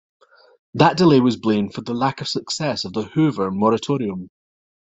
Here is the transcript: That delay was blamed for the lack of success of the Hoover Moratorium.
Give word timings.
That 0.73 0.97
delay 0.97 1.19
was 1.19 1.37
blamed 1.37 1.75
for 1.75 1.81
the 1.81 1.93
lack 1.93 2.21
of 2.21 2.27
success 2.27 2.85
of 2.85 2.93
the 2.93 3.03
Hoover 3.03 3.51
Moratorium. 3.51 4.31